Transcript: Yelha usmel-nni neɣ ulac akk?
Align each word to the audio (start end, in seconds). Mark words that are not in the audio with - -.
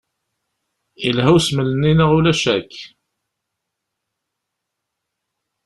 Yelha 1.01 1.29
usmel-nni 1.35 1.91
neɣ 1.93 2.09
ulac 2.17 2.43
akk? 2.55 2.73